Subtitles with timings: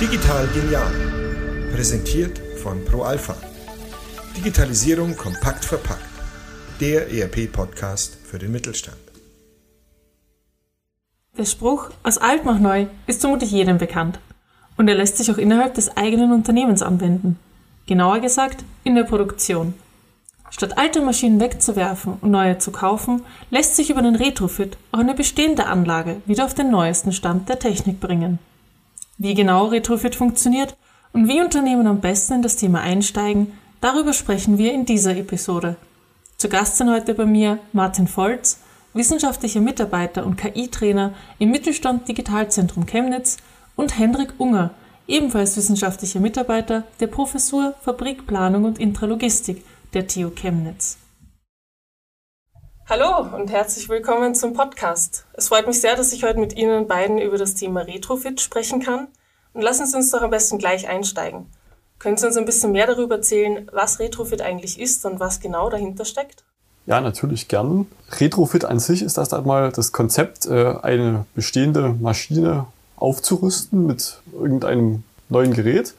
[0.00, 0.92] Digital genial.
[1.74, 3.34] Präsentiert von ProAlpha.
[4.36, 6.04] Digitalisierung kompakt verpackt.
[6.80, 8.96] Der ERP-Podcast für den Mittelstand.
[11.36, 14.20] Der Spruch aus alt mach neu ist vermutlich jedem bekannt.
[14.76, 17.36] Und er lässt sich auch innerhalb des eigenen Unternehmens anwenden.
[17.86, 19.74] Genauer gesagt in der Produktion.
[20.50, 25.14] Statt alte Maschinen wegzuwerfen und neue zu kaufen, lässt sich über den Retrofit auch eine
[25.14, 28.38] bestehende Anlage wieder auf den neuesten Stand der Technik bringen.
[29.16, 30.76] Wie genau Retrofit funktioniert
[31.12, 35.76] und wie Unternehmen am besten in das Thema einsteigen, darüber sprechen wir in dieser Episode.
[36.36, 38.60] Zu Gast sind heute bei mir Martin Volz,
[38.94, 43.36] wissenschaftlicher Mitarbeiter und KI-Trainer im Mittelstand Digitalzentrum Chemnitz
[43.76, 44.70] und Hendrik Unger,
[45.06, 50.98] ebenfalls wissenschaftlicher Mitarbeiter der Professur Fabrikplanung und Intralogistik der TU Chemnitz.
[52.88, 55.24] Hallo und herzlich willkommen zum Podcast.
[55.34, 58.80] Es freut mich sehr, dass ich heute mit Ihnen beiden über das Thema Retrofit sprechen
[58.80, 59.08] kann.
[59.52, 61.46] Und lassen Sie uns doch am besten gleich einsteigen.
[61.98, 65.70] Können Sie uns ein bisschen mehr darüber erzählen, was Retrofit eigentlich ist und was genau
[65.70, 66.44] dahinter steckt?
[66.86, 67.86] Ja, natürlich gern.
[68.18, 72.66] Retrofit an sich ist erst einmal das Konzept, äh, eine bestehende Maschine
[72.96, 75.94] aufzurüsten mit irgendeinem neuen Gerät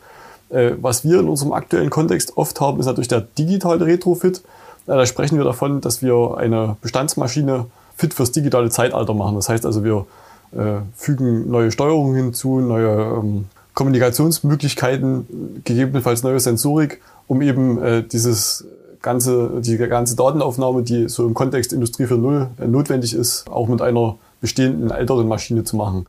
[0.52, 4.42] äh, was wir in unserem aktuellen Kontext oft haben, ist natürlich der digitale Retrofit.
[4.86, 9.36] Da sprechen wir davon, dass wir eine Bestandsmaschine fit fürs digitale Zeitalter machen.
[9.36, 10.06] Das heißt also, wir
[10.54, 18.66] äh, fügen neue Steuerungen hinzu, neue ähm, Kommunikationsmöglichkeiten, gegebenenfalls neue Sensorik, um eben äh, dieses
[19.02, 23.82] ganze, die ganze Datenaufnahme, die so im Kontext Industrie 4.0 äh, notwendig ist, auch mit
[23.82, 26.06] einer bestehenden älteren Maschine zu machen.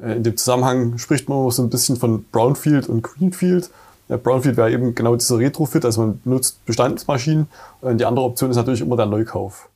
[0.00, 3.70] Äh, in dem Zusammenhang spricht man so ein bisschen von Brownfield und Greenfield.
[4.08, 7.46] Brownfield wäre eben genau dieser Retrofit, also man nutzt Bestandsmaschinen.
[7.80, 9.70] Und die andere Option ist natürlich immer der Neukauf.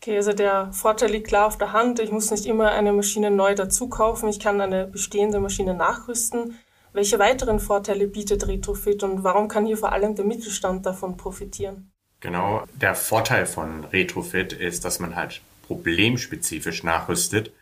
[0.00, 1.98] Okay, also der Vorteil liegt klar auf der Hand.
[1.98, 4.28] Ich muss nicht immer eine Maschine neu dazu kaufen.
[4.28, 6.56] Ich kann eine bestehende Maschine nachrüsten.
[6.92, 11.90] Welche weiteren Vorteile bietet Retrofit und warum kann hier vor allem der Mittelstand davon profitieren?
[12.20, 17.52] Genau, der Vorteil von Retrofit ist, dass man halt problemspezifisch nachrüstet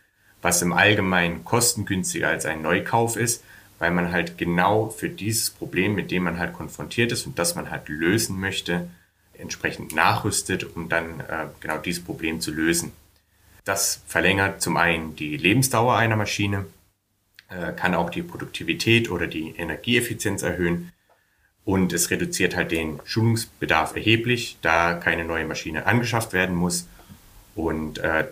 [0.45, 3.43] was im Allgemeinen kostengünstiger als ein Neukauf ist,
[3.79, 7.55] weil man halt genau für dieses Problem, mit dem man halt konfrontiert ist und das
[7.55, 8.87] man halt lösen möchte,
[9.39, 12.91] entsprechend nachrüstet, um dann äh, genau dieses Problem zu lösen.
[13.63, 16.67] Das verlängert zum einen die Lebensdauer einer Maschine,
[17.49, 20.91] äh, kann auch die Produktivität oder die Energieeffizienz erhöhen
[21.63, 26.85] und es reduziert halt den Schulungsbedarf erheblich, da keine neue Maschine angeschafft werden muss
[27.55, 28.25] und äh,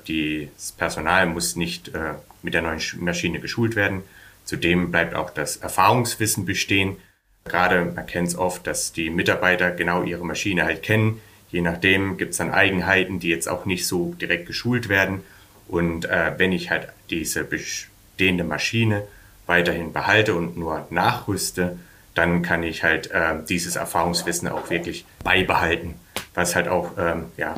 [0.56, 4.04] das Personal muss nicht äh, mit der neuen Maschine geschult werden.
[4.44, 6.98] Zudem bleibt auch das Erfahrungswissen bestehen.
[7.46, 11.22] Gerade man es oft, dass die Mitarbeiter genau ihre Maschine halt kennen.
[11.50, 15.24] Je nachdem gibt es dann Eigenheiten, die jetzt auch nicht so direkt geschult werden.
[15.68, 19.04] Und äh, wenn ich halt diese bestehende Maschine
[19.46, 21.78] weiterhin behalte und nur nachrüste,
[22.14, 25.96] dann kann ich halt äh, dieses Erfahrungswissen auch wirklich beibehalten,
[26.34, 27.56] was halt auch ähm, ja,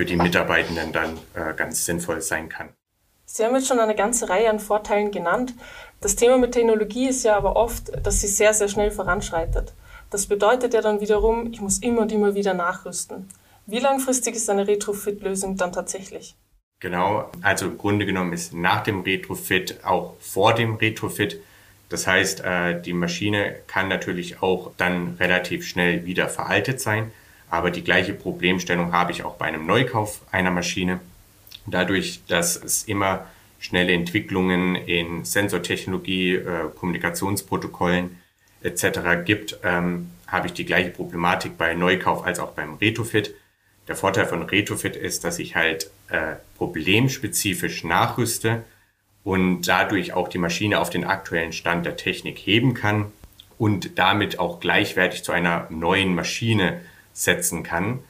[0.00, 2.70] für die Mitarbeitenden dann äh, ganz sinnvoll sein kann.
[3.26, 5.52] Sie haben jetzt schon eine ganze Reihe an Vorteilen genannt.
[6.00, 9.74] Das Thema mit Technologie ist ja aber oft, dass sie sehr, sehr schnell voranschreitet.
[10.08, 13.28] Das bedeutet ja dann wiederum, ich muss immer und immer wieder nachrüsten.
[13.66, 16.34] Wie langfristig ist eine Retrofit-Lösung dann tatsächlich?
[16.80, 21.42] Genau, also im Grunde genommen ist nach dem Retrofit auch vor dem Retrofit.
[21.90, 27.12] Das heißt, äh, die Maschine kann natürlich auch dann relativ schnell wieder veraltet sein.
[27.50, 31.00] Aber die gleiche Problemstellung habe ich auch bei einem Neukauf einer Maschine.
[31.66, 33.26] Dadurch, dass es immer
[33.58, 38.16] schnelle Entwicklungen in Sensortechnologie, äh, Kommunikationsprotokollen
[38.62, 39.24] etc.
[39.24, 43.34] gibt, ähm, habe ich die gleiche Problematik bei Neukauf als auch beim Retrofit.
[43.88, 48.62] Der Vorteil von Retrofit ist, dass ich halt äh, problemspezifisch nachrüste
[49.24, 53.06] und dadurch auch die Maschine auf den aktuellen Stand der Technik heben kann
[53.58, 56.80] und damit auch gleichwertig zu einer neuen Maschine
[57.12, 58.00] setzen kann,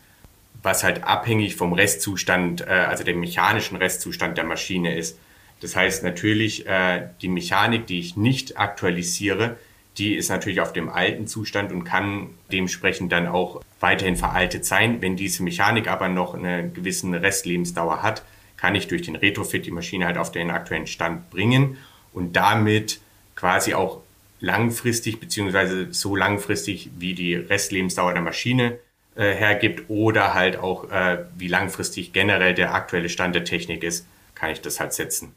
[0.62, 5.19] was halt abhängig vom Restzustand, äh, also dem mechanischen Restzustand der Maschine ist.
[5.60, 9.57] Das heißt natürlich, äh, die Mechanik, die ich nicht aktualisiere,
[9.98, 15.03] die ist natürlich auf dem alten Zustand und kann dementsprechend dann auch weiterhin veraltet sein.
[15.03, 18.22] Wenn diese Mechanik aber noch eine gewisse Restlebensdauer hat,
[18.57, 21.78] kann ich durch den Retrofit die Maschine halt auf den aktuellen Stand bringen
[22.13, 23.01] und damit
[23.34, 24.01] quasi auch
[24.41, 28.78] langfristig beziehungsweise so langfristig wie die Restlebensdauer der Maschine
[29.21, 34.07] äh, hergibt oder halt auch, äh, wie langfristig generell der aktuelle Stand der Technik ist,
[34.34, 35.34] kann ich das halt setzen.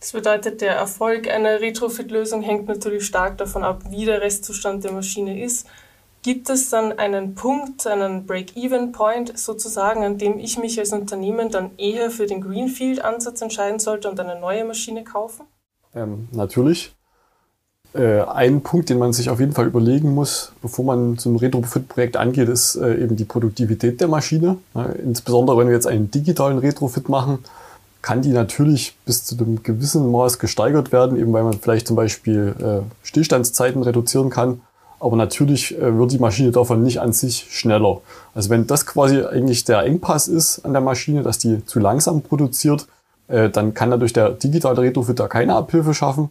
[0.00, 4.90] Das bedeutet, der Erfolg einer Retrofit-Lösung hängt natürlich stark davon ab, wie der Restzustand der
[4.90, 5.68] Maschine ist.
[6.22, 11.70] Gibt es dann einen Punkt, einen Break-Even-Point sozusagen, an dem ich mich als Unternehmen dann
[11.78, 15.46] eher für den Greenfield-Ansatz entscheiden sollte und eine neue Maschine kaufen?
[15.94, 16.96] Ähm, natürlich.
[17.94, 22.16] Äh, ein Punkt, den man sich auf jeden Fall überlegen muss, bevor man ein Retrofit-Projekt
[22.16, 24.56] angeht, ist äh, eben die Produktivität der Maschine.
[24.74, 27.38] Ja, insbesondere wenn wir jetzt einen digitalen Retrofit machen,
[28.02, 31.96] kann die natürlich bis zu einem gewissen Maß gesteigert werden, eben weil man vielleicht zum
[31.96, 34.60] Beispiel äh, Stillstandszeiten reduzieren kann.
[34.98, 38.00] Aber natürlich äh, wird die Maschine davon nicht an sich schneller.
[38.34, 42.22] Also wenn das quasi eigentlich der Engpass ist an der Maschine, dass die zu langsam
[42.22, 42.88] produziert,
[43.28, 46.30] äh, dann kann dadurch der digitale Retrofit da keine Abhilfe schaffen.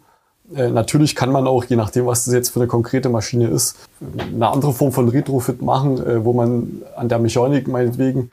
[0.55, 3.77] Äh, natürlich kann man auch, je nachdem, was das jetzt für eine konkrete Maschine ist,
[4.17, 8.29] eine andere Form von Retrofit machen, äh, wo man an der Mechanik meinetwegen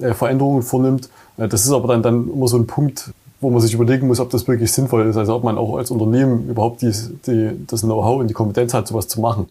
[0.00, 1.10] äh, Veränderungen vornimmt.
[1.36, 3.10] das ist aber dann, dann immer so ein Punkt,
[3.40, 5.16] wo man sich überlegen muss, ob das wirklich sinnvoll ist.
[5.16, 6.92] Also ob man auch als Unternehmen überhaupt die,
[7.26, 9.48] die, das Know-how und die Kompetenz hat, sowas zu machen.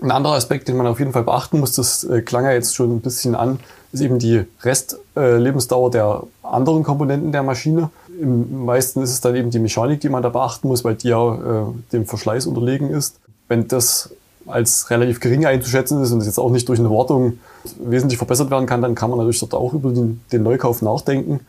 [0.00, 2.96] Ein anderer Aspekt, den man auf jeden Fall beachten muss, das klang ja jetzt schon
[2.96, 3.60] ein bisschen an,
[3.92, 7.90] ist eben die Restlebensdauer der anderen Komponenten der Maschine.
[8.20, 11.08] Im meisten ist es dann eben die Mechanik, die man da beachten muss, weil die
[11.08, 13.20] ja äh, dem Verschleiß unterlegen ist.
[13.48, 14.10] Wenn das
[14.46, 17.38] als relativ gering einzuschätzen ist und es jetzt auch nicht durch eine Wartung
[17.78, 21.40] wesentlich verbessert werden kann, dann kann man natürlich dort auch über den, den Neukauf nachdenken.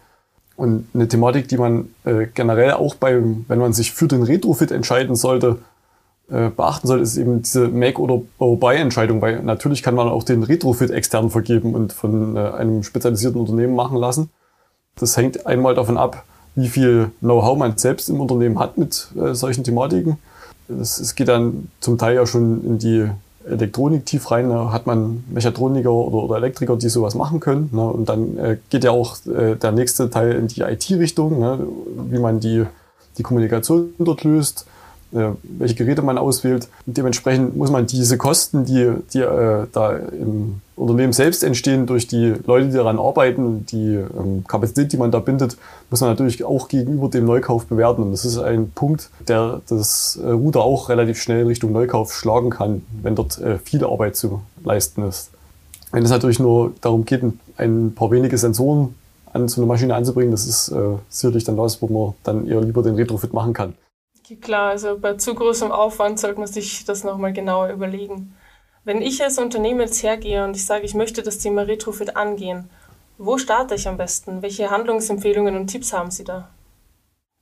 [0.55, 4.71] Und eine Thematik, die man äh, generell auch beim, wenn man sich für den Retrofit
[4.71, 5.57] entscheiden sollte,
[6.29, 10.43] äh, beachten sollte, ist eben diese Make- oder Bau-Buy-Entscheidung, weil natürlich kann man auch den
[10.43, 14.29] Retrofit extern vergeben und von äh, einem spezialisierten Unternehmen machen lassen.
[14.95, 16.23] Das hängt einmal davon ab,
[16.55, 20.17] wie viel Know-how man selbst im Unternehmen hat mit äh, solchen Thematiken.
[20.67, 23.07] Es geht dann zum Teil ja schon in die
[23.47, 24.49] Elektronik tief rein.
[24.49, 27.69] Da hat man Mechatroniker oder, oder Elektriker, die sowas machen können.
[27.71, 27.85] Ne?
[27.85, 31.59] Und dann äh, geht ja auch äh, der nächste Teil in die IT-Richtung, ne?
[32.09, 32.65] wie man die,
[33.17, 34.65] die Kommunikation dort löst,
[35.11, 36.67] welche Geräte man auswählt.
[36.85, 42.07] Und dementsprechend muss man diese Kosten, die, die äh, da im Unternehmen selbst entstehen durch
[42.07, 45.57] die Leute, die daran arbeiten, die ähm, Kapazität, die man da bindet,
[45.89, 48.03] muss man natürlich auch gegenüber dem Neukauf bewerten.
[48.03, 52.13] Und das ist ein Punkt, der das äh, Ruder auch relativ schnell in Richtung Neukauf
[52.13, 55.29] schlagen kann, wenn dort äh, viel Arbeit zu leisten ist.
[55.91, 57.21] Wenn es natürlich nur darum geht,
[57.57, 58.95] ein paar wenige Sensoren
[59.31, 62.59] an so eine Maschine anzubringen, das ist äh, sicherlich dann das, wo man dann eher
[62.59, 63.75] lieber den Retrofit machen kann.
[64.41, 68.35] Klar, also bei zu großem Aufwand sollte man sich das nochmal genauer überlegen.
[68.83, 72.69] Wenn ich als Unternehmen jetzt hergehe und ich sage, ich möchte das Thema Retrofit angehen,
[73.17, 74.41] wo starte ich am besten?
[74.41, 76.49] Welche Handlungsempfehlungen und Tipps haben Sie da?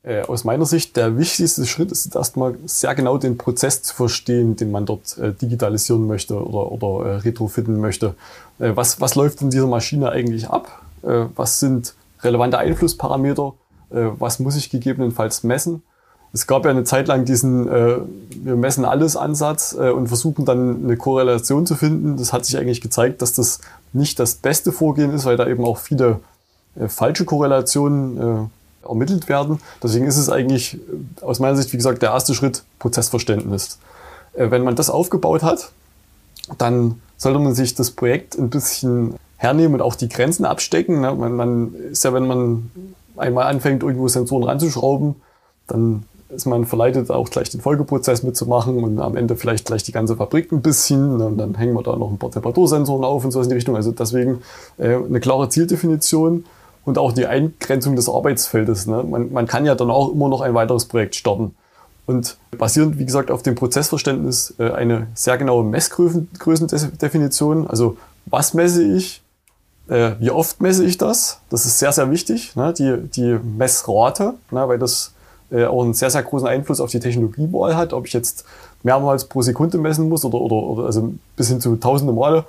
[0.03, 4.57] Äh, aus meiner Sicht der wichtigste Schritt ist erstmal sehr genau den Prozess zu verstehen,
[4.57, 8.15] den man dort äh, digitalisieren möchte oder, oder äh, retrofitten möchte.
[8.59, 10.81] Äh, was, was läuft in dieser Maschine eigentlich ab?
[11.03, 13.53] Äh, was sind relevante Einflussparameter?
[13.89, 15.81] Äh, was muss ich gegebenenfalls messen?
[16.33, 17.97] Es gab ja eine Zeit lang diesen, äh,
[18.43, 22.17] wir messen alles Ansatz äh, und versuchen dann eine Korrelation zu finden.
[22.17, 23.59] Das hat sich eigentlich gezeigt, dass das
[23.93, 26.21] nicht das beste Vorgehen ist, weil da eben auch viele
[26.75, 29.59] äh, falsche Korrelationen äh, ermittelt werden.
[29.81, 33.77] Deswegen ist es eigentlich äh, aus meiner Sicht, wie gesagt, der erste Schritt Prozessverständnis.
[34.33, 35.71] Äh, wenn man das aufgebaut hat,
[36.57, 41.01] dann sollte man sich das Projekt ein bisschen hernehmen und auch die Grenzen abstecken.
[41.01, 41.13] Ne?
[41.13, 42.71] Man, man ist ja, wenn man
[43.17, 45.15] einmal anfängt, irgendwo Sensoren ranzuschrauben,
[45.67, 49.91] dann ist man verleitet, auch gleich den Folgeprozess mitzumachen und am Ende vielleicht gleich die
[49.91, 51.21] ganze Fabrik ein bisschen.
[51.21, 53.75] Und dann hängen wir da noch ein paar Temperatursensoren auf und so in die Richtung.
[53.75, 54.41] Also deswegen
[54.77, 56.45] äh, eine klare Zieldefinition
[56.85, 58.87] und auch die Eingrenzung des Arbeitsfeldes.
[58.87, 59.03] Ne?
[59.03, 61.55] Man, man kann ja dann auch immer noch ein weiteres Projekt starten.
[62.05, 67.67] Und basierend, wie gesagt, auf dem Prozessverständnis äh, eine sehr genaue Messgrößendefinition.
[67.67, 67.95] Also
[68.25, 69.21] was messe ich?
[69.87, 71.39] Äh, wie oft messe ich das?
[71.49, 72.55] Das ist sehr, sehr wichtig.
[72.55, 72.73] Ne?
[72.73, 74.67] Die, die Messrate, ne?
[74.67, 75.12] weil das
[75.53, 78.45] äh, auch einen sehr, sehr großen Einfluss auf die Technologiewahl hat, ob ich jetzt
[78.83, 82.45] mehrmals pro Sekunde messen muss oder, oder, oder also bis hin zu tausende Male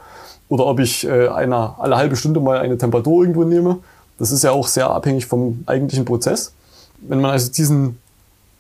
[0.49, 3.79] oder ob ich äh, eine, alle halbe Stunde mal eine Temperatur irgendwo nehme.
[4.19, 6.53] Das ist ja auch sehr abhängig vom eigentlichen Prozess.
[7.01, 7.99] Wenn man also diesen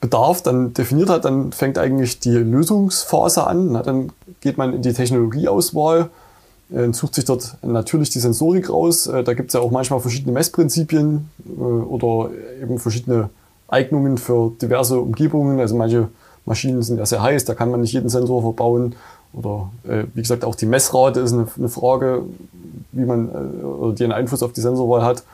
[0.00, 3.72] Bedarf dann definiert hat, dann fängt eigentlich die Lösungsphase an.
[3.72, 4.10] Na, dann
[4.40, 6.10] geht man in die Technologieauswahl,
[6.70, 9.06] äh, sucht sich dort natürlich die Sensorik raus.
[9.06, 13.30] Äh, da gibt es ja auch manchmal verschiedene Messprinzipien äh, oder eben verschiedene
[13.68, 15.60] Eignungen für diverse Umgebungen.
[15.60, 16.08] Also manche
[16.46, 18.94] Maschinen sind ja sehr heiß, da kann man nicht jeden Sensor verbauen.
[19.32, 22.22] Oder äh, wie gesagt, auch die Messrate ist eine, eine Frage,
[22.92, 25.24] wie man äh, oder die einen Einfluss auf die Sensorwahl hat.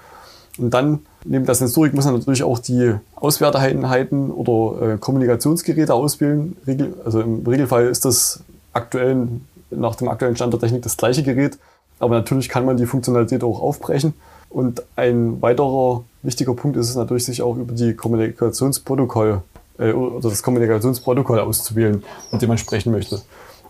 [0.58, 6.56] Und dann neben der Sensorik muss man natürlich auch die Auswerteeinheiten oder äh, Kommunikationsgeräte auswählen.
[6.66, 8.40] Regel, also im Regelfall ist das
[8.72, 9.28] aktuell
[9.70, 11.58] nach dem aktuellen Stand der Technik das gleiche Gerät,
[11.98, 14.14] aber natürlich kann man die Funktionalität auch aufbrechen.
[14.48, 19.42] Und ein weiterer wichtiger Punkt ist es natürlich, sich auch über die Kommunikationsprotokolle
[19.78, 23.22] äh, oder das Kommunikationsprotokoll auszuwählen, mit dem man sprechen möchte.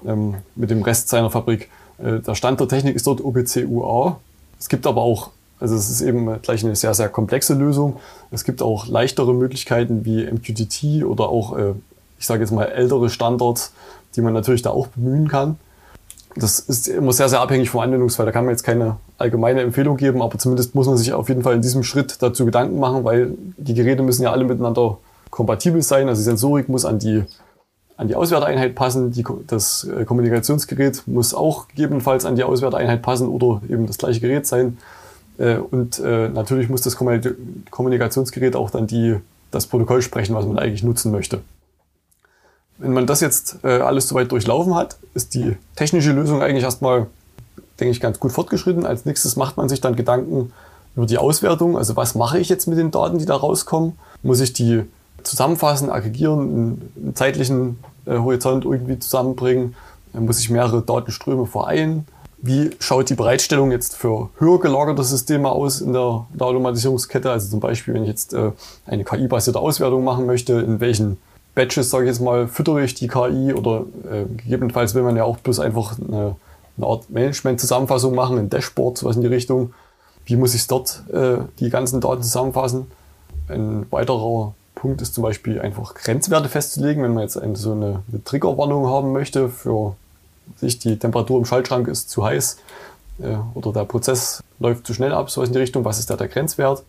[0.04, 1.68] ähm, mit dem Rest seiner Fabrik.
[1.98, 4.18] Äh, der Stand der Technik ist dort OPC UA.
[4.58, 7.96] Es gibt aber auch, also es ist eben gleich eine sehr, sehr komplexe Lösung.
[8.30, 11.74] Es gibt auch leichtere Möglichkeiten wie MQTT oder auch, äh,
[12.18, 13.72] ich sage jetzt mal, ältere Standards,
[14.16, 15.56] die man natürlich da auch bemühen kann.
[16.36, 18.26] Das ist immer sehr, sehr abhängig vom Anwendungsfall.
[18.26, 21.42] Da kann man jetzt keine allgemeine Empfehlung geben, aber zumindest muss man sich auf jeden
[21.42, 24.98] Fall in diesem Schritt dazu Gedanken machen, weil die Geräte müssen ja alle miteinander
[25.30, 26.08] kompatibel sein.
[26.08, 27.24] Also die Sensorik muss an die,
[27.96, 29.10] an die Auswerteinheit passen.
[29.10, 34.20] Die, das äh, Kommunikationsgerät muss auch gegebenenfalls an die Auswerteinheit passen oder eben das gleiche
[34.20, 34.78] Gerät sein.
[35.38, 39.16] Äh, und äh, natürlich muss das Kommunikationsgerät auch dann die,
[39.50, 41.40] das Protokoll sprechen, was man eigentlich nutzen möchte.
[42.80, 47.06] Wenn man das jetzt alles soweit durchlaufen hat, ist die technische Lösung eigentlich erstmal,
[47.78, 48.86] denke ich, ganz gut fortgeschritten.
[48.86, 50.52] Als nächstes macht man sich dann Gedanken
[50.96, 51.76] über die Auswertung.
[51.76, 53.98] Also was mache ich jetzt mit den Daten, die da rauskommen?
[54.22, 54.82] Muss ich die
[55.22, 59.74] zusammenfassen, aggregieren, einen zeitlichen äh, Horizont irgendwie zusammenbringen.
[60.12, 62.06] Dann muss ich mehrere Datenströme vereinen.
[62.42, 67.30] Wie schaut die Bereitstellung jetzt für höher gelagerte Systeme aus in der, der Automatisierungskette?
[67.30, 68.52] Also zum Beispiel, wenn ich jetzt äh,
[68.86, 71.18] eine KI-basierte Auswertung machen möchte, in welchen
[71.54, 75.24] Batches, sage ich jetzt mal, füttere ich die KI oder äh, gegebenenfalls will man ja
[75.24, 76.36] auch bloß einfach eine,
[76.76, 79.74] eine Art Management-Zusammenfassung machen, ein Dashboard, sowas in die Richtung.
[80.24, 82.90] Wie muss ich dort äh, die ganzen Daten zusammenfassen?
[83.48, 88.02] Ein weiterer Punkt ist zum Beispiel einfach Grenzwerte festzulegen, wenn man jetzt eine, so eine,
[88.10, 89.96] eine Triggerwarnung haben möchte für
[90.56, 92.58] sich, die Temperatur im Schaltschrank ist zu heiß
[93.18, 96.16] äh, oder der Prozess läuft zu schnell ab, so in die Richtung, was ist da
[96.16, 96.84] der Grenzwert?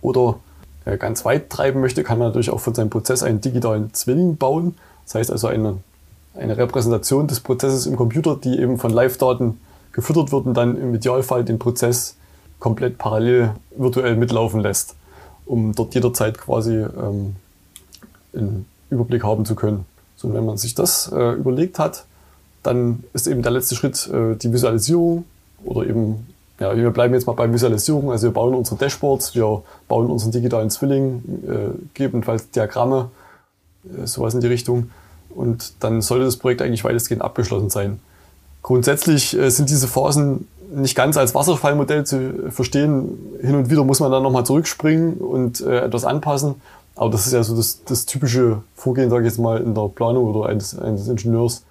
[0.00, 0.36] Oder
[0.84, 4.76] ganz weit treiben möchte, kann man natürlich auch von seinem Prozess einen digitalen Zwilling bauen.
[5.04, 5.78] Das heißt also eine,
[6.34, 9.60] eine Repräsentation des Prozesses im Computer, die eben von Live-Daten
[9.92, 12.16] gefüttert wird und dann im Idealfall den Prozess
[12.58, 14.94] komplett parallel virtuell mitlaufen lässt
[15.50, 17.34] um dort jederzeit quasi ähm,
[18.32, 19.84] einen Überblick haben zu können.
[20.16, 22.04] So, und wenn man sich das äh, überlegt hat,
[22.62, 25.24] dann ist eben der letzte Schritt äh, die Visualisierung
[25.64, 26.28] oder eben,
[26.60, 30.30] ja, wir bleiben jetzt mal bei Visualisierung, also wir bauen unsere Dashboards, wir bauen unseren
[30.30, 33.10] digitalen Zwilling, äh, gegebenenfalls Diagramme,
[33.84, 34.90] äh, sowas in die Richtung.
[35.34, 37.98] Und dann sollte das Projekt eigentlich weitestgehend abgeschlossen sein.
[38.62, 43.18] Grundsätzlich äh, sind diese Phasen nicht ganz als Wasserfallmodell zu verstehen.
[43.40, 46.56] Hin und wieder muss man dann nochmal zurückspringen und äh, etwas anpassen.
[46.94, 49.88] Aber das ist ja so das, das typische Vorgehen, sage ich jetzt mal, in der
[49.88, 51.62] Planung oder eines, eines Ingenieurs.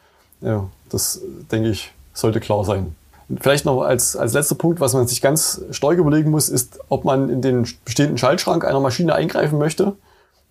[0.41, 2.95] Ja, das, denke ich, sollte klar sein.
[3.39, 7.05] Vielleicht noch als, als letzter Punkt, was man sich ganz stark überlegen muss, ist, ob
[7.05, 9.93] man in den bestehenden Schaltschrank einer Maschine eingreifen möchte.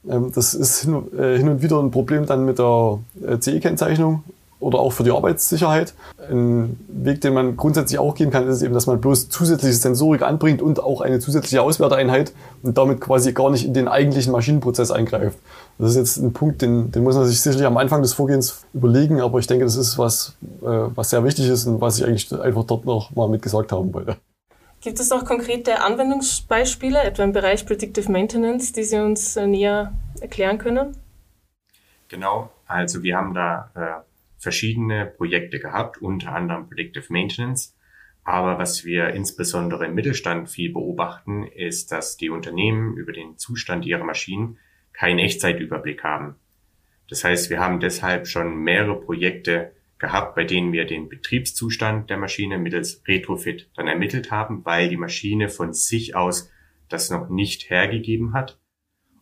[0.08, 4.22] Ähm, das ist hin, äh, hin und wieder ein Problem dann mit der äh, CE-Kennzeichnung
[4.60, 5.94] oder auch für die Arbeitssicherheit.
[6.30, 10.22] Ein Weg, den man grundsätzlich auch gehen kann, ist eben, dass man bloß zusätzliche Sensorik
[10.22, 14.90] anbringt und auch eine zusätzliche Auswerteeinheit und damit quasi gar nicht in den eigentlichen Maschinenprozess
[14.90, 15.38] eingreift.
[15.78, 18.64] Das ist jetzt ein Punkt, den, den muss man sich sicherlich am Anfang des Vorgehens
[18.74, 22.04] überlegen, aber ich denke, das ist was, äh, was sehr wichtig ist und was ich
[22.04, 24.16] eigentlich einfach dort noch mal mitgesagt haben wollte.
[24.80, 29.92] Gibt es noch konkrete Anwendungsbeispiele, etwa im Bereich Predictive Maintenance, die Sie uns äh, näher
[30.20, 30.96] erklären können?
[32.08, 34.07] Genau, also wir haben da äh,
[34.38, 37.76] verschiedene Projekte gehabt, unter anderem Predictive Maintenance.
[38.24, 43.86] Aber was wir insbesondere im Mittelstand viel beobachten, ist, dass die Unternehmen über den Zustand
[43.86, 44.58] ihrer Maschinen
[44.92, 46.36] keinen Echtzeitüberblick haben.
[47.08, 52.18] Das heißt, wir haben deshalb schon mehrere Projekte gehabt, bei denen wir den Betriebszustand der
[52.18, 56.50] Maschine mittels Retrofit dann ermittelt haben, weil die Maschine von sich aus
[56.88, 58.60] das noch nicht hergegeben hat.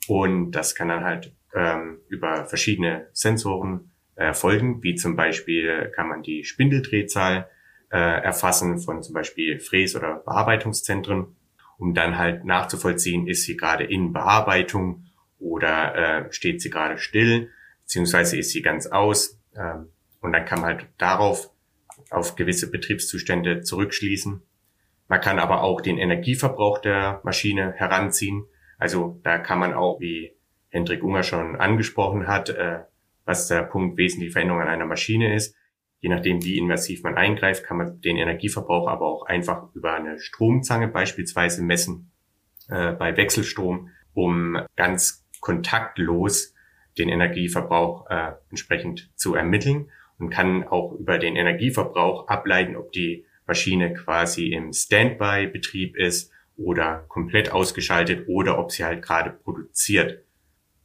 [0.08, 3.92] Und das kann dann halt ähm, über verschiedene Sensoren
[4.24, 7.48] erfolgen, wie zum Beispiel kann man die Spindeldrehzahl
[7.90, 11.36] äh, erfassen von zum Beispiel Fräs- oder Bearbeitungszentren,
[11.78, 15.06] um dann halt nachzuvollziehen, ist sie gerade in Bearbeitung
[15.38, 15.94] oder
[16.26, 17.50] äh, steht sie gerade still,
[17.82, 19.38] beziehungsweise ist sie ganz aus.
[19.54, 19.88] Ähm,
[20.20, 21.50] und dann kann man halt darauf
[22.10, 24.42] auf gewisse Betriebszustände zurückschließen.
[25.08, 28.44] Man kann aber auch den Energieverbrauch der Maschine heranziehen.
[28.78, 30.32] Also da kann man auch, wie
[30.68, 32.80] Hendrik Unger schon angesprochen hat, äh,
[33.26, 35.54] was der Punkt wesentliche Veränderung an einer Maschine ist.
[36.00, 40.18] Je nachdem, wie invasiv man eingreift, kann man den Energieverbrauch aber auch einfach über eine
[40.18, 42.12] Stromzange beispielsweise messen
[42.68, 46.54] äh, bei Wechselstrom, um ganz kontaktlos
[46.96, 53.26] den Energieverbrauch äh, entsprechend zu ermitteln und kann auch über den Energieverbrauch ableiten, ob die
[53.46, 60.24] Maschine quasi im Standby-Betrieb ist oder komplett ausgeschaltet oder ob sie halt gerade produziert.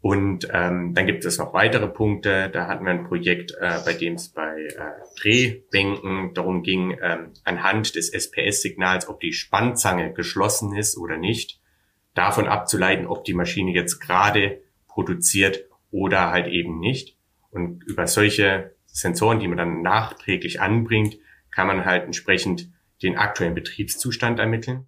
[0.02, 2.50] Und ähm, dann gibt es noch weitere Punkte.
[2.50, 7.34] Da hatten wir ein Projekt, äh, bei dem es bei äh, Drehbänken darum ging, ähm,
[7.44, 11.62] anhand des SPS-Signals, ob die Spannzange geschlossen ist oder nicht,
[12.16, 17.16] davon abzuleiten, ob die Maschine jetzt gerade produziert oder halt eben nicht.
[17.52, 21.20] Und über solche Sensoren, die man dann nachträglich anbringt,
[21.52, 22.70] kann man halt entsprechend
[23.04, 24.88] den aktuellen Betriebszustand ermitteln.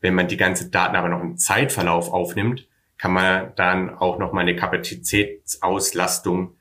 [0.00, 4.32] Wenn man die ganze Daten aber noch im Zeitverlauf aufnimmt, kann man dann auch noch
[4.32, 6.56] mal eine Kapazitätsauslastung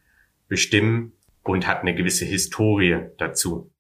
[0.48, 1.14] bestimmen
[1.44, 3.72] und hat eine gewisse Historie dazu.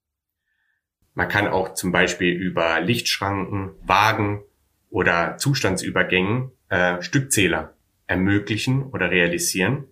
[1.13, 4.43] Man kann auch zum Beispiel über Lichtschranken, Wagen
[4.89, 7.75] oder Zustandsübergängen äh, Stückzähler
[8.07, 9.85] ermöglichen oder realisieren.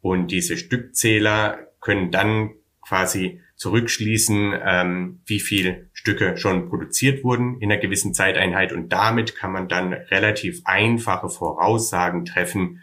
[0.00, 7.70] Und diese Stückzähler können dann quasi zurückschließen, ähm, wie viel Stücke schon produziert wurden in
[7.70, 8.72] einer gewissen Zeiteinheit.
[8.72, 12.80] Und damit kann man dann relativ einfache Voraussagen treffen,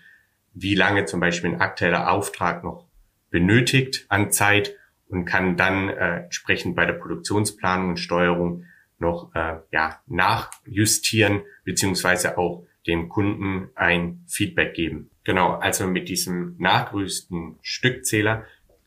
[0.54, 2.86] wie lange zum Beispiel ein aktueller Auftrag noch
[3.32, 4.76] benötigt an Zeit
[5.08, 8.66] und kann dann äh, entsprechend bei der Produktionsplanung und Steuerung
[9.00, 15.10] noch äh, ja, nachjustieren beziehungsweise auch dem Kunden ein Feedback geben.
[15.24, 18.46] Genau, also mit diesem nachgerüsten Stückzähler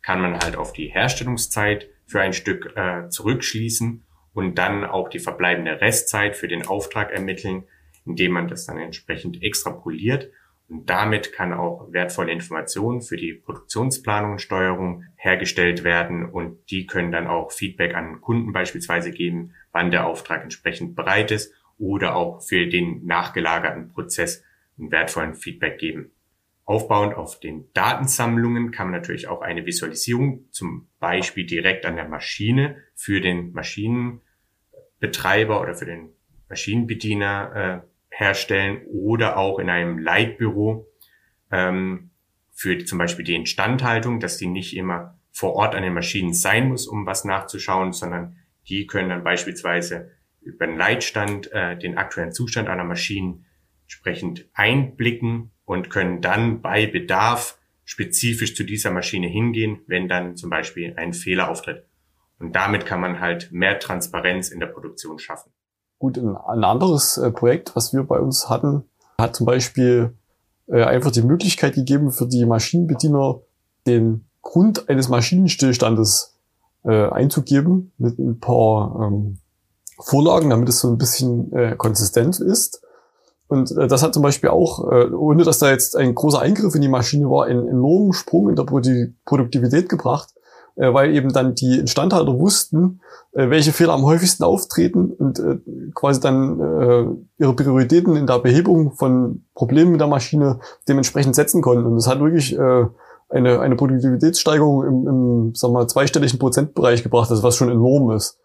[0.09, 5.19] kann man halt auf die Herstellungszeit für ein Stück äh, zurückschließen und dann auch die
[5.19, 7.65] verbleibende Restzeit für den Auftrag ermitteln,
[8.07, 10.31] indem man das dann entsprechend extrapoliert.
[10.67, 16.87] Und damit kann auch wertvolle Informationen für die Produktionsplanung und Steuerung hergestellt werden und die
[16.87, 22.17] können dann auch Feedback an Kunden beispielsweise geben, wann der Auftrag entsprechend bereit ist oder
[22.17, 24.43] auch für den nachgelagerten Prozess
[24.79, 26.13] einen wertvollen Feedback geben.
[26.69, 32.07] Aufbauend auf den Datensammlungen kann man natürlich auch eine Visualisierung zum Beispiel direkt an der
[32.07, 36.11] Maschine für den Maschinenbetreiber oder für den
[36.51, 40.87] Maschinenbediener äh, herstellen oder auch in einem Leitbüro
[41.51, 42.11] ähm,
[42.53, 46.69] für zum Beispiel die Instandhaltung, dass die nicht immer vor Ort an den Maschinen sein
[46.69, 48.37] muss, um was nachzuschauen, sondern
[48.69, 50.11] die können dann beispielsweise
[50.43, 53.43] über den Leitstand äh, den aktuellen Zustand einer Maschine
[53.89, 60.51] entsprechend einblicken und können dann bei Bedarf spezifisch zu dieser Maschine hingehen, wenn dann zum
[60.51, 61.87] Beispiel ein Fehler auftritt.
[62.39, 65.51] Und damit kann man halt mehr Transparenz in der Produktion schaffen.
[65.99, 68.85] Gut, ein, anderes äh, Projekt, was wir bei uns hatten,
[69.19, 70.15] hat zum Beispiel
[70.67, 73.41] äh, einfach die Möglichkeit gegeben für die Maschinenbediener,
[73.87, 76.37] den Grund eines Maschinenstillstandes
[76.85, 79.39] äh, einzugeben mit ein paar ähm,
[79.99, 82.83] Vorlagen, damit es so ein bisschen konsistent ist.
[83.49, 86.75] Und äh, das hat zum Beispiel auch, äh, ohne dass da jetzt ein großer Eingriff
[86.75, 90.35] in die Maschine war, einen enormen Sprung in der Produktivität gebracht,
[90.77, 93.01] äh, weil eben dann die Instandhalter wussten,
[93.33, 95.59] äh, welche Fehler am häufigsten auftreten und äh,
[95.95, 97.07] quasi dann äh,
[97.43, 101.87] ihre Prioritäten in der Behebung von Problemen mit der Maschine dementsprechend setzen konnten.
[101.87, 102.87] Und das hat wirklich äh,
[103.31, 108.11] eine, eine Produktivitätssteigerung im, im sagen wir mal, zweistelligen Prozentbereich gebracht, das was schon enorm
[108.13, 108.39] ist.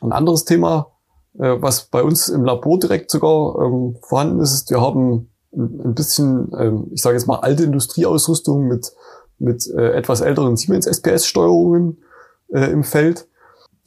[0.00, 0.88] Ein anderes Thema,
[1.38, 6.50] was bei uns im Labor direkt sogar ähm, vorhanden ist, ist, wir haben ein bisschen,
[6.58, 8.92] ähm, ich sage jetzt mal, alte Industrieausrüstung mit,
[9.38, 11.98] mit äh, etwas älteren Siemens SPS-Steuerungen
[12.52, 13.28] äh, im Feld.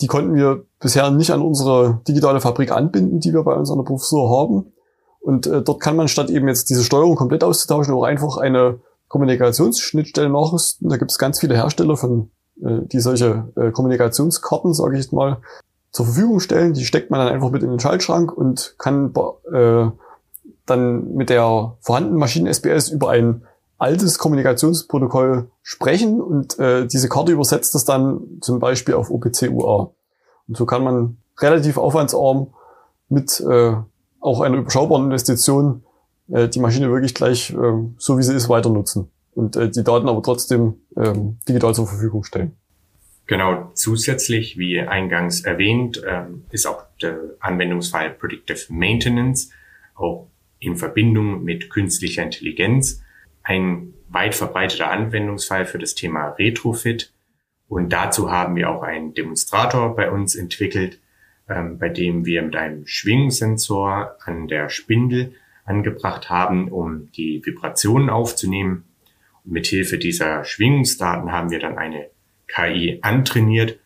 [0.01, 3.77] Die konnten wir bisher nicht an unsere digitale Fabrik anbinden, die wir bei uns an
[3.77, 4.71] der Professur haben.
[5.19, 8.79] Und äh, dort kann man statt eben jetzt diese Steuerung komplett auszutauschen, auch einfach eine
[9.09, 10.89] Kommunikationsschnittstelle nachrüsten.
[10.89, 12.31] Da gibt es ganz viele Hersteller von
[12.63, 15.37] äh, die solche äh, Kommunikationskarten, sage ich jetzt mal,
[15.91, 16.73] zur Verfügung stellen.
[16.73, 19.13] Die steckt man dann einfach mit in den Schaltschrank und kann
[19.51, 19.89] äh,
[20.65, 23.43] dann mit der vorhandenen Maschinen-SPS über ein
[23.77, 29.91] altes Kommunikationsprotokoll sprechen und äh, diese Karte übersetzt das dann zum Beispiel auf OPC-UA.
[30.47, 32.47] Und so kann man relativ aufwandsarm
[33.07, 33.73] mit äh,
[34.19, 35.83] auch einer überschaubaren Investition
[36.29, 39.83] äh, die Maschine wirklich gleich äh, so wie sie ist weiter nutzen und äh, die
[39.83, 41.13] Daten aber trotzdem äh,
[41.47, 42.57] digital zur Verfügung stellen.
[43.29, 49.51] Genau, zusätzlich, wie eingangs erwähnt, ähm, ist auch der Anwendungsfall Predictive Maintenance
[49.93, 53.03] auch in Verbindung mit künstlicher Intelligenz
[53.43, 57.13] ein weit verbreiteter Anwendungsfall für das Thema Retrofit.
[57.67, 60.99] Und dazu haben wir auch einen Demonstrator bei uns entwickelt,
[61.47, 68.09] ähm, bei dem wir mit einem Schwingungssensor an der Spindel angebracht haben, um die Vibrationen
[68.09, 68.85] aufzunehmen.
[69.45, 72.09] Und mithilfe dieser Schwingungsdaten haben wir dann eine
[72.53, 73.79] KI antrainiert,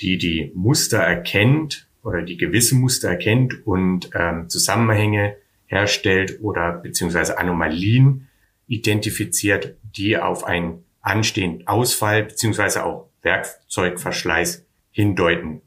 [0.00, 5.36] die die Muster erkennt oder die gewisse Muster erkennt und ähm, Zusammenhänge
[5.66, 8.28] herstellt oder beziehungsweise Anomalien
[8.68, 15.62] identifiziert, die auf einen anstehenden Ausfall beziehungsweise auch Werkzeugverschleiß hindeuten.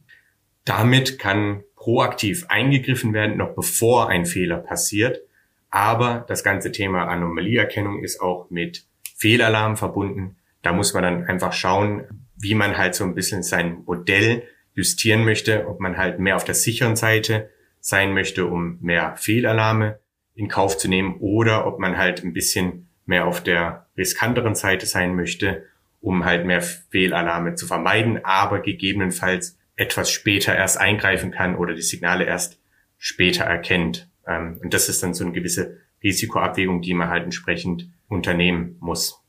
[0.65, 5.21] Damit kann proaktiv eingegriffen werden, noch bevor ein Fehler passiert.
[5.69, 10.35] Aber das ganze Thema Anomalieerkennung ist auch mit Fehlalarm verbunden.
[10.61, 12.03] Da muss man dann einfach schauen,
[12.37, 16.43] wie man halt so ein bisschen sein Modell justieren möchte, ob man halt mehr auf
[16.43, 19.99] der sicheren Seite sein möchte, um mehr Fehlalarme
[20.35, 24.85] in Kauf zu nehmen oder ob man halt ein bisschen mehr auf der riskanteren Seite
[24.85, 25.63] sein möchte
[26.07, 31.81] um halt mehr Fehlalarme zu vermeiden, aber gegebenenfalls etwas später erst eingreifen kann oder die
[31.81, 32.59] Signale erst
[32.97, 34.09] später erkennt.
[34.25, 39.21] Ähm, und das ist dann so eine gewisse Risikoabwägung, die man halt entsprechend unternehmen muss.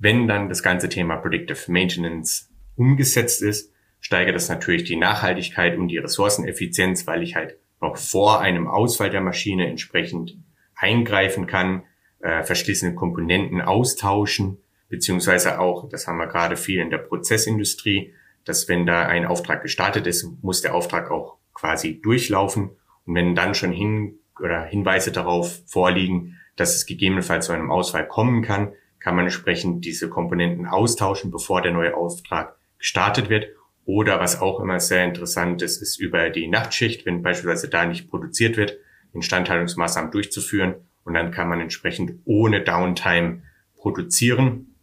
[0.00, 5.88] Wenn dann das ganze Thema Predictive Maintenance umgesetzt ist, steigert das natürlich die Nachhaltigkeit und
[5.88, 10.38] die Ressourceneffizienz, weil ich halt noch vor einem Ausfall der Maschine entsprechend
[10.74, 11.82] eingreifen kann,
[12.20, 14.56] äh, verschließende Komponenten austauschen,
[14.88, 18.14] beziehungsweise auch, das haben wir gerade viel in der Prozessindustrie,
[18.46, 22.70] dass wenn da ein Auftrag gestartet ist, muss der Auftrag auch quasi durchlaufen.
[23.04, 28.08] Und wenn dann schon hin oder Hinweise darauf vorliegen, dass es gegebenenfalls zu einem Ausfall
[28.08, 33.48] kommen kann, kann man entsprechend diese Komponenten austauschen, bevor der neue Auftrag gestartet wird.
[33.86, 38.08] Oder was auch immer sehr interessant ist, ist über die Nachtschicht, wenn beispielsweise da nicht
[38.10, 38.76] produziert wird,
[39.14, 40.74] Instandhaltungsmaßnahmen durchzuführen.
[41.04, 43.42] Und dann kann man entsprechend ohne Downtime
[43.76, 44.76] produzieren.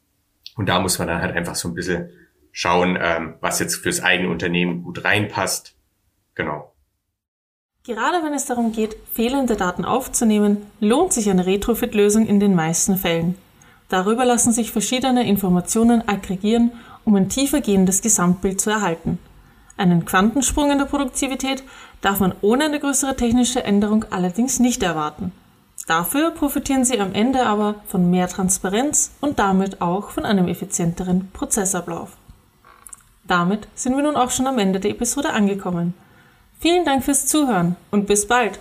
[0.56, 2.10] Und da muss man dann halt einfach so ein bisschen
[2.52, 5.76] schauen, ähm, was jetzt fürs eigene Unternehmen gut reinpasst.
[6.34, 6.74] Genau.
[7.84, 12.98] Gerade wenn es darum geht, fehlende Daten aufzunehmen, lohnt sich eine Retrofit-Lösung in den meisten
[12.98, 13.36] Fällen.
[13.89, 16.71] Darüber lassen sich verschiedene Informationen aggregieren,
[17.06, 19.17] um ein tiefergehendes Gesamtbild zu erhalten.
[19.78, 21.63] Einen Quantensprung in der Produktivität
[22.02, 25.32] darf man ohne eine größere technische Änderung allerdings nicht erwarten.
[25.88, 31.30] Dafür profitieren Sie am Ende aber von mehr Transparenz und damit auch von einem effizienteren
[31.32, 32.17] Prozessablauf.
[33.26, 35.93] Damit sind wir nun auch schon am Ende der Episode angekommen.
[36.60, 38.60] Vielen Dank fürs Zuhören und bis bald!